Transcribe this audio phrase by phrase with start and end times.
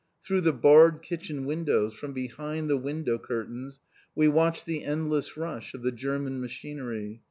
[0.23, 3.79] Through the barred kitchen windows, from behind the window curtains,
[4.15, 7.19] we watched the endless rush of the German machinery.